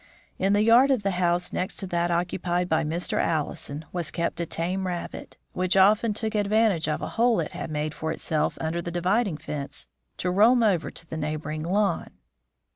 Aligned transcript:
In 0.39 0.53
the 0.53 0.63
yard 0.63 0.89
of 0.89 1.03
the 1.03 1.11
house 1.11 1.53
next 1.53 1.75
to 1.75 1.85
that 1.85 2.09
occupied 2.09 2.67
by 2.67 2.83
Mr. 2.83 3.19
Allison 3.23 3.85
was 3.93 4.09
kept 4.09 4.39
a 4.39 4.47
tame 4.47 4.87
rabbit, 4.87 5.37
which 5.53 5.77
often 5.77 6.11
took 6.11 6.33
advantage 6.33 6.87
of 6.87 7.03
a 7.03 7.09
hole 7.21 7.39
it 7.39 7.51
had 7.51 7.69
made 7.69 7.93
for 7.93 8.11
itself 8.11 8.57
under 8.59 8.81
the 8.81 8.89
dividing 8.89 9.37
fence 9.37 9.87
to 10.17 10.31
roam 10.31 10.63
over 10.63 10.89
the 10.91 11.17
neighboring 11.17 11.61
lawn. 11.61 12.13